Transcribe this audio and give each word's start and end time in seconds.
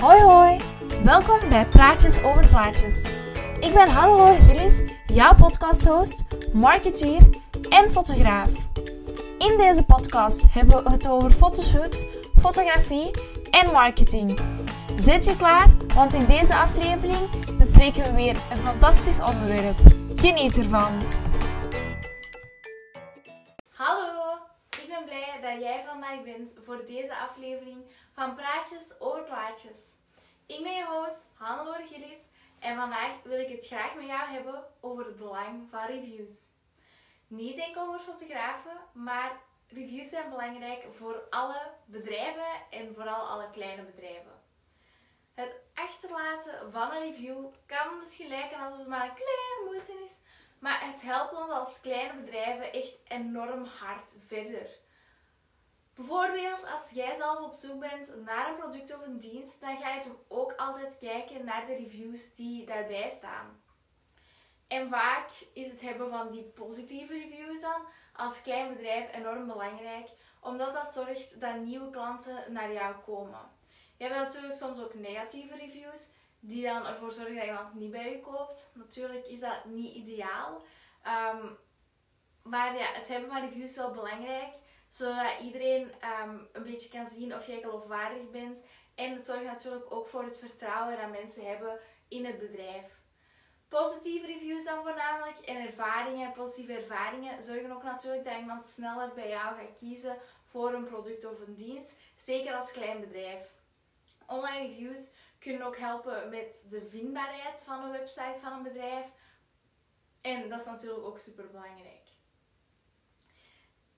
Hoi 0.00 0.20
hoi, 0.20 0.56
welkom 1.04 1.48
bij 1.48 1.66
Praatjes 1.66 2.22
over 2.22 2.48
Plaatjes. 2.48 3.02
Ik 3.60 3.72
ben 3.74 3.88
Hannelore 3.88 4.34
Gillis, 4.34 4.80
jouw 5.06 5.34
podcasthost, 5.34 6.24
marketeer 6.52 7.20
en 7.68 7.90
fotograaf. 7.90 8.50
In 9.38 9.56
deze 9.56 9.82
podcast 9.82 10.42
hebben 10.50 10.84
we 10.84 10.90
het 10.90 11.08
over 11.08 11.30
fotoshoots, 11.30 12.06
fotografie 12.40 13.10
en 13.50 13.72
marketing. 13.72 14.38
Zit 15.02 15.24
je 15.24 15.36
klaar? 15.36 15.66
Want 15.94 16.14
in 16.14 16.26
deze 16.26 16.54
aflevering 16.54 17.56
bespreken 17.58 18.02
we 18.02 18.12
weer 18.12 18.36
een 18.50 18.62
fantastisch 18.64 19.20
onderwerp. 19.20 19.76
Geniet 20.16 20.58
ervan! 20.58 20.92
Ben 24.98 25.06
blij 25.06 25.40
dat 25.40 25.60
jij 25.60 25.84
vandaag 25.86 26.22
bent 26.22 26.58
voor 26.64 26.86
deze 26.86 27.16
aflevering 27.16 27.84
van 28.12 28.34
Praatjes 28.34 29.00
over 29.00 29.22
Plaatjes. 29.22 29.76
Ik 30.46 30.62
ben 30.62 30.72
je 30.72 30.84
host 30.84 31.20
Hannelore 31.34 31.86
Gillis 31.86 32.18
en 32.58 32.76
vandaag 32.76 33.22
wil 33.22 33.38
ik 33.38 33.48
het 33.48 33.66
graag 33.66 33.94
met 33.94 34.06
jou 34.06 34.28
hebben 34.30 34.64
over 34.80 35.04
het 35.04 35.16
belang 35.16 35.68
van 35.70 35.86
reviews. 35.86 36.56
Niet 37.26 37.58
enkel 37.58 37.86
voor 37.86 37.98
fotografen, 38.00 38.76
maar 38.92 39.40
reviews 39.68 40.08
zijn 40.08 40.30
belangrijk 40.30 40.86
voor 40.90 41.26
alle 41.30 41.70
bedrijven 41.84 42.52
en 42.70 42.94
vooral 42.94 43.28
alle 43.28 43.50
kleine 43.50 43.82
bedrijven. 43.82 44.42
Het 45.34 45.60
achterlaten 45.74 46.72
van 46.72 46.90
een 46.92 47.00
review 47.00 47.46
kan 47.66 47.98
misschien 47.98 48.28
lijken 48.28 48.58
alsof 48.58 48.78
het 48.78 48.88
maar 48.88 49.04
een 49.08 49.14
kleine 49.14 49.62
moeite 49.64 49.92
is, 50.04 50.12
maar 50.58 50.86
het 50.86 51.02
helpt 51.02 51.32
ons 51.32 51.50
als 51.50 51.80
kleine 51.80 52.20
bedrijven 52.20 52.72
echt 52.72 53.00
enorm 53.08 53.64
hard 53.64 54.12
verder. 54.26 54.86
Bijvoorbeeld 55.98 56.64
als 56.74 56.90
jij 56.90 57.16
zelf 57.16 57.40
op 57.40 57.52
zoek 57.52 57.80
bent 57.80 58.24
naar 58.24 58.48
een 58.48 58.56
product 58.56 58.94
of 58.94 59.06
een 59.06 59.18
dienst, 59.18 59.60
dan 59.60 59.78
ga 59.78 59.94
je 59.94 60.00
toch 60.00 60.16
ook 60.28 60.52
altijd 60.56 60.98
kijken 60.98 61.44
naar 61.44 61.66
de 61.66 61.74
reviews 61.74 62.34
die 62.34 62.66
daarbij 62.66 63.10
staan. 63.10 63.62
En 64.66 64.88
vaak 64.88 65.30
is 65.52 65.70
het 65.70 65.80
hebben 65.80 66.10
van 66.10 66.30
die 66.30 66.42
positieve 66.42 67.12
reviews 67.12 67.60
dan 67.60 67.82
als 68.12 68.42
klein 68.42 68.74
bedrijf 68.74 69.14
enorm 69.14 69.46
belangrijk, 69.46 70.08
omdat 70.40 70.74
dat 70.74 70.88
zorgt 70.88 71.40
dat 71.40 71.60
nieuwe 71.60 71.90
klanten 71.90 72.52
naar 72.52 72.72
jou 72.72 72.94
komen. 72.94 73.50
Je 73.96 74.04
hebt 74.04 74.16
natuurlijk 74.16 74.54
soms 74.54 74.80
ook 74.80 74.94
negatieve 74.94 75.56
reviews, 75.56 76.10
die 76.40 76.62
dan 76.62 76.86
ervoor 76.86 77.12
zorgen 77.12 77.34
dat 77.34 77.44
iemand 77.44 77.74
niet 77.74 77.90
bij 77.90 78.10
je 78.10 78.20
koopt. 78.20 78.70
Natuurlijk 78.74 79.26
is 79.26 79.40
dat 79.40 79.64
niet 79.64 79.94
ideaal. 79.94 80.62
Ehm, 81.02 81.46
maar 82.42 82.76
ja, 82.76 82.92
het 82.92 83.08
hebben 83.08 83.30
van 83.30 83.40
reviews 83.40 83.70
is 83.70 83.76
wel 83.76 83.90
belangrijk, 83.90 84.52
zodat 84.88 85.40
iedereen 85.42 85.92
ehm, 86.00 86.38
een 86.52 86.62
beetje 86.62 86.90
kan 86.90 87.08
zien 87.10 87.34
of 87.34 87.46
jij 87.46 87.60
geloofwaardig 87.60 88.30
bent. 88.30 88.66
En 88.94 89.12
het 89.12 89.26
zorgt 89.26 89.44
natuurlijk 89.44 89.92
ook 89.92 90.08
voor 90.08 90.24
het 90.24 90.38
vertrouwen 90.38 90.96
dat 90.96 91.10
mensen 91.10 91.46
hebben 91.46 91.78
in 92.08 92.24
het 92.24 92.38
bedrijf. 92.38 92.96
Positieve 93.68 94.26
reviews 94.26 94.64
dan 94.64 94.84
voornamelijk 94.84 95.38
en 95.38 95.66
ervaringen, 95.66 96.32
positieve 96.32 96.72
ervaringen, 96.72 97.42
zorgen 97.42 97.72
ook 97.72 97.82
natuurlijk 97.82 98.24
dat 98.24 98.38
iemand 98.38 98.66
sneller 98.66 99.14
bij 99.14 99.28
jou 99.28 99.56
gaat 99.56 99.78
kiezen 99.78 100.18
voor 100.44 100.72
een 100.72 100.86
product 100.86 101.24
of 101.24 101.40
een 101.40 101.54
dienst. 101.54 101.96
Zeker 102.24 102.54
als 102.54 102.72
klein 102.72 103.00
bedrijf. 103.00 103.50
Online 104.26 104.66
reviews 104.66 105.12
kunnen 105.38 105.66
ook 105.66 105.76
helpen 105.76 106.30
met 106.30 106.64
de 106.68 106.86
vindbaarheid 106.90 107.60
van 107.60 107.84
een 107.84 107.90
website 107.90 108.38
van 108.40 108.52
een 108.52 108.62
bedrijf. 108.62 109.06
En 110.20 110.48
dat 110.48 110.60
is 110.60 110.66
natuurlijk 110.66 111.04
ook 111.04 111.18
super 111.18 111.46
belangrijk. 111.50 112.06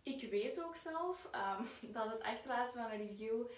Ik 0.03 0.31
weet 0.31 0.63
ook 0.63 0.77
zelf 0.77 1.29
um, 1.35 1.69
dat 1.95 2.13
het 2.13 2.23
achterlaten 2.23 2.83
van 2.83 2.91
een 2.91 3.07
review 3.07 3.51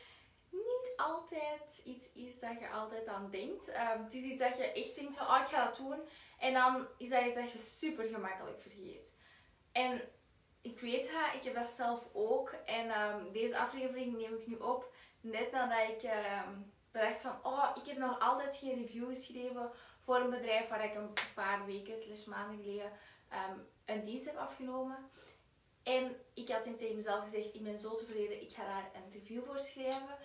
niet 0.50 0.92
altijd 0.96 1.82
iets 1.84 2.12
is 2.12 2.38
dat 2.38 2.58
je 2.58 2.70
altijd 2.70 3.06
aan 3.06 3.30
denkt. 3.30 3.68
Um, 3.68 4.02
het 4.04 4.14
is 4.14 4.22
iets 4.22 4.38
dat 4.38 4.56
je 4.56 4.72
echt 4.72 4.94
denkt 4.94 5.16
van, 5.16 5.26
oh 5.26 5.40
ik 5.40 5.48
ga 5.48 5.64
dat 5.64 5.76
doen. 5.76 6.00
En 6.38 6.52
dan 6.52 6.86
is 6.98 7.08
dat 7.08 7.24
iets 7.24 7.34
dat 7.34 7.52
je 7.52 7.58
super 7.58 8.08
gemakkelijk 8.08 8.60
vergeet. 8.60 9.16
En 9.72 10.00
ik 10.62 10.80
weet 10.80 11.10
het, 11.12 11.34
ik 11.34 11.44
heb 11.44 11.54
dat 11.54 11.70
zelf 11.70 12.08
ook. 12.12 12.50
En 12.50 13.00
um, 13.00 13.32
deze 13.32 13.58
aflevering 13.58 14.16
neem 14.16 14.34
ik 14.34 14.46
nu 14.46 14.56
op 14.56 14.94
net 15.20 15.52
nadat 15.52 15.88
ik 15.88 16.10
bedacht 16.90 17.16
van, 17.16 17.38
oh 17.42 17.70
ik 17.74 17.86
heb 17.86 17.96
nog 17.96 18.20
altijd 18.20 18.56
geen 18.56 18.78
review 18.78 19.08
geschreven 19.08 19.70
voor 20.04 20.16
een 20.16 20.30
bedrijf 20.30 20.68
waar 20.68 20.84
ik 20.84 20.94
een 20.94 21.12
paar 21.34 21.66
weken 21.66 21.98
slash 21.98 22.24
maanden 22.24 22.62
geleden 22.62 22.92
een 23.84 24.02
dienst 24.04 24.24
heb 24.24 24.36
afgenomen. 24.36 25.10
En 25.82 26.16
ik 26.34 26.48
had 26.48 26.62
toen 26.62 26.76
tegen 26.76 26.96
mezelf 26.96 27.24
gezegd, 27.24 27.54
ik 27.54 27.62
ben 27.62 27.78
zo 27.78 27.94
tevreden, 27.94 28.42
ik 28.42 28.52
ga 28.52 28.64
daar 28.64 28.90
een 28.94 29.12
review 29.12 29.44
voor 29.44 29.58
schrijven. 29.58 30.16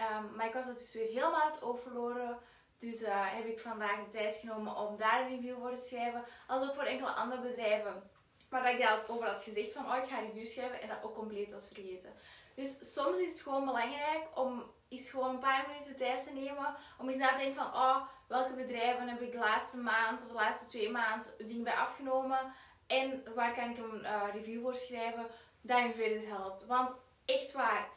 Um, 0.00 0.36
maar 0.36 0.46
ik 0.46 0.52
was 0.52 0.66
het 0.66 0.78
dus 0.78 0.92
weer 0.92 1.06
helemaal 1.06 1.42
uit 1.42 1.60
het 1.60 1.80
verloren. 1.82 2.38
Dus 2.78 3.02
uh, 3.02 3.34
heb 3.34 3.46
ik 3.46 3.60
vandaag 3.60 4.04
de 4.04 4.10
tijd 4.10 4.34
genomen 4.34 4.76
om 4.76 4.96
daar 4.96 5.20
een 5.20 5.36
review 5.36 5.58
voor 5.58 5.74
te 5.74 5.86
schrijven. 5.86 6.24
Als 6.46 6.68
ook 6.68 6.74
voor 6.74 6.84
enkele 6.84 7.10
andere 7.10 7.42
bedrijven. 7.42 8.10
Waar 8.48 8.62
dat 8.62 8.72
ik 8.72 8.80
dat 8.80 9.08
over 9.08 9.26
had 9.26 9.42
gezegd 9.42 9.72
van 9.72 9.86
oh 9.86 9.96
ik 9.96 10.08
ga 10.08 10.18
een 10.18 10.26
review 10.26 10.46
schrijven 10.46 10.80
en 10.80 10.88
dat 10.88 11.02
ook 11.02 11.14
compleet 11.14 11.52
was 11.52 11.66
vergeten. 11.66 12.12
Dus 12.54 12.92
soms 12.94 13.18
is 13.18 13.30
het 13.30 13.40
gewoon 13.40 13.64
belangrijk 13.64 14.26
om 14.34 14.64
eens 14.88 15.10
gewoon 15.10 15.30
een 15.30 15.38
paar 15.38 15.66
minuten 15.68 15.96
tijd 15.96 16.24
te 16.24 16.32
nemen. 16.32 16.76
Om 16.98 17.08
eens 17.08 17.16
na 17.16 17.30
te 17.30 17.36
denken 17.36 17.62
van 17.62 17.74
oh 17.74 18.08
welke 18.28 18.52
bedrijven 18.52 19.08
heb 19.08 19.20
ik 19.20 19.32
de 19.32 19.38
laatste 19.38 19.76
maand 19.76 20.22
of 20.22 20.28
de 20.28 20.34
laatste 20.34 20.66
twee 20.66 20.90
maanden 20.90 21.30
dingen 21.38 21.64
bij 21.64 21.74
afgenomen. 21.74 22.54
En 22.86 23.22
waar 23.34 23.54
kan 23.54 23.70
ik 23.70 23.78
een 23.78 24.00
uh, 24.00 24.22
review 24.32 24.62
voor 24.62 24.74
schrijven 24.74 25.26
dat 25.60 25.82
je 25.82 25.92
verder 25.94 26.28
helpt. 26.28 26.66
Want 26.66 26.98
echt 27.24 27.52
waar 27.52 27.88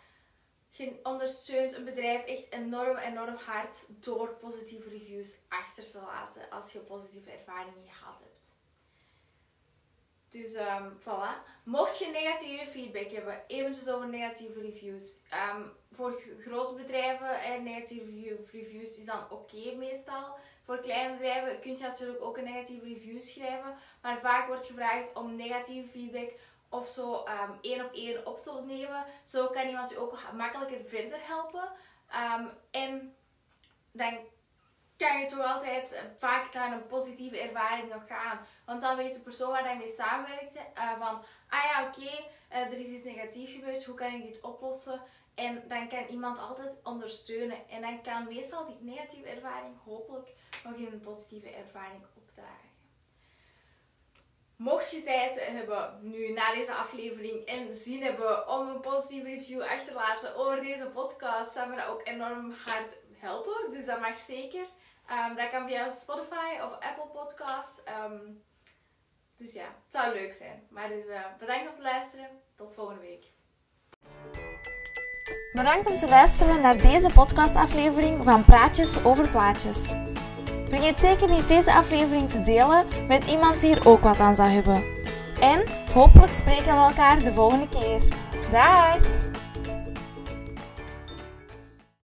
je 0.69 0.99
ondersteunt 1.03 1.73
een 1.73 1.85
bedrijf 1.85 2.25
echt 2.25 2.51
enorm, 2.53 2.97
enorm 2.97 3.35
hard 3.35 3.85
door 4.03 4.29
positieve 4.29 4.89
reviews 4.89 5.37
achter 5.47 5.91
te 5.91 6.01
laten 6.01 6.49
als 6.49 6.71
je 6.73 6.79
positieve 6.79 7.31
ervaringen 7.31 7.91
gehad 7.91 8.19
hebt. 8.19 8.38
Dus 10.29 10.55
um, 10.55 10.99
voilà. 10.99 11.43
Mocht 11.63 11.99
je 11.99 12.07
negatieve 12.07 12.71
feedback 12.71 13.11
hebben, 13.11 13.43
eventjes 13.47 13.89
over 13.89 14.07
negatieve 14.07 14.61
reviews. 14.61 15.17
Um, 15.53 15.71
voor 15.91 16.21
grote 16.39 16.75
bedrijven 16.75 17.41
en 17.41 17.63
negatieve 17.63 18.45
reviews 18.51 18.97
is 18.97 19.05
dan 19.05 19.31
oké 19.31 19.75
meestal. 19.75 20.35
Voor 20.65 20.79
kleine 20.79 21.13
bedrijven 21.13 21.59
kun 21.59 21.71
je 21.71 21.79
natuurlijk 21.79 22.21
ook 22.21 22.37
een 22.37 22.43
negatieve 22.43 22.85
review 22.85 23.21
schrijven. 23.21 23.77
Maar 24.01 24.19
vaak 24.19 24.47
wordt 24.47 24.65
gevraagd 24.65 25.13
om 25.13 25.35
negatieve 25.35 25.89
feedback 25.89 26.31
of 26.69 26.87
zo 26.87 27.13
um, 27.13 27.57
één 27.61 27.85
op 27.85 27.93
één 27.93 28.25
op 28.25 28.43
te 28.43 28.63
nemen. 28.65 29.05
Zo 29.23 29.47
kan 29.47 29.67
iemand 29.67 29.89
je 29.89 29.97
ook 29.97 30.17
makkelijker 30.33 30.85
verder 30.85 31.27
helpen. 31.27 31.71
En 32.71 33.15
dan 33.91 34.17
kan 34.99 35.19
je 35.19 35.25
toch 35.25 35.45
altijd 35.45 35.93
uh, 35.93 35.99
vaak 36.17 36.53
naar 36.53 36.71
een 36.71 36.87
positieve 36.87 37.39
ervaring 37.39 37.93
nog 37.93 38.07
gaan. 38.07 38.39
Want 38.65 38.81
dan 38.81 38.97
weet 38.97 39.13
de 39.13 39.21
persoon 39.21 39.51
waar 39.51 39.69
je 39.69 39.77
mee 39.77 39.87
samenwerkt 39.97 40.55
uh, 40.55 40.99
van, 40.99 41.23
ah 41.49 41.63
ja 41.63 41.87
oké, 41.87 42.11
uh, 42.51 42.57
er 42.57 42.79
is 42.79 42.87
iets 42.87 43.05
negatiefs 43.05 43.51
gebeurd, 43.51 43.85
hoe 43.85 43.95
kan 43.95 44.13
ik 44.13 44.23
dit 44.23 44.41
oplossen? 44.41 45.01
En 45.35 45.63
dan 45.67 45.87
kan 45.87 46.05
iemand 46.09 46.39
altijd 46.39 46.79
ondersteunen. 46.83 47.69
En 47.69 47.81
dan 47.81 48.01
kan 48.01 48.27
meestal 48.27 48.65
die 48.65 48.77
negatieve 48.81 49.29
ervaring 49.29 49.75
hopelijk 49.85 50.29
nog 50.63 50.73
in 50.73 50.85
een 50.91 50.99
positieve 50.99 51.49
ervaring 51.49 52.03
opdragen. 52.15 52.69
Mocht 54.55 54.91
je 54.91 55.03
tijd 55.03 55.45
hebben 55.45 55.99
nu 56.01 56.31
na 56.31 56.53
deze 56.53 56.73
aflevering 56.73 57.45
en 57.45 57.73
zin 57.73 58.03
hebben 58.03 58.49
om 58.49 58.67
een 58.67 58.79
positieve 58.79 59.27
review 59.27 59.61
achter 59.61 59.87
te 59.87 59.93
laten 59.93 60.35
over 60.35 60.61
deze 60.61 60.85
podcast, 60.85 61.51
zou 61.51 61.69
me 61.69 61.75
dat 61.75 61.87
ook 61.87 62.07
enorm 62.07 62.53
hard 62.65 62.97
helpen. 63.17 63.71
Dus 63.71 63.85
dat 63.85 63.99
mag 63.99 64.17
zeker. 64.17 64.65
Um, 65.11 65.35
dat 65.35 65.49
kan 65.49 65.67
via 65.67 65.91
Spotify 65.91 66.59
of 66.63 66.71
Apple 66.71 67.09
Podcast. 67.13 67.83
Um, 68.05 68.43
dus 69.37 69.53
ja, 69.53 69.63
het 69.63 69.91
zou 69.91 70.13
leuk 70.13 70.33
zijn. 70.33 70.63
Maar 70.69 70.87
dus 70.87 71.05
uh, 71.05 71.19
bedankt 71.39 71.69
om 71.69 71.75
te 71.75 71.81
luisteren. 71.81 72.27
Tot 72.55 72.73
volgende 72.73 73.01
week. 73.01 73.25
Bedankt 75.53 75.87
om 75.87 75.97
te 75.97 76.07
luisteren 76.07 76.61
naar 76.61 76.77
deze 76.77 77.09
podcastaflevering 77.13 78.23
van 78.23 78.45
Praatjes 78.45 79.03
over 79.03 79.29
Plaatjes. 79.29 79.95
Vergeet 80.67 80.99
zeker 80.99 81.29
niet 81.29 81.47
deze 81.47 81.73
aflevering 81.73 82.29
te 82.29 82.41
delen 82.41 82.85
met 83.07 83.25
iemand 83.25 83.59
die 83.59 83.75
er 83.75 83.87
ook 83.87 84.01
wat 84.01 84.19
aan 84.19 84.35
zou 84.35 84.47
hebben. 84.47 84.83
En 85.41 85.63
hopelijk 85.93 86.31
spreken 86.31 86.75
we 86.75 86.81
elkaar 86.81 87.19
de 87.19 87.33
volgende 87.33 87.69
keer. 87.69 88.01
Dag! 88.51 89.18